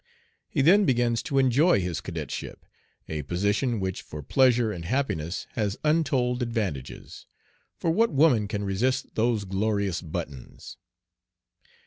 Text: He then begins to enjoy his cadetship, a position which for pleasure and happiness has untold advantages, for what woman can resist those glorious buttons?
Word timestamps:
He 0.49 0.63
then 0.63 0.83
begins 0.85 1.21
to 1.21 1.37
enjoy 1.37 1.79
his 1.79 2.01
cadetship, 2.01 2.65
a 3.07 3.21
position 3.21 3.79
which 3.79 4.01
for 4.01 4.23
pleasure 4.23 4.71
and 4.71 4.83
happiness 4.83 5.45
has 5.51 5.77
untold 5.83 6.41
advantages, 6.41 7.27
for 7.77 7.91
what 7.91 8.09
woman 8.09 8.47
can 8.47 8.63
resist 8.63 9.13
those 9.13 9.45
glorious 9.45 10.01
buttons? 10.01 10.77